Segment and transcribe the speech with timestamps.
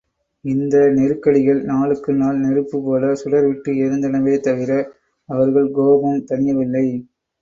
[0.45, 4.71] இந்த நெருக்கடிகள் நாளுக்கு நாள் நெருப்புபோல சுடர்விட்டு எரிந்தனவே தவிர,
[5.29, 6.85] அவர்கள் கோபம் தணியவில்லை.